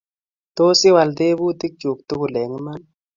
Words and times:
tos 0.55 0.79
iwal 0.89 1.09
tebutik 1.17 1.73
chuk 1.81 1.99
tugul 2.07 2.33
eng 2.41 2.53
iman 2.59 2.81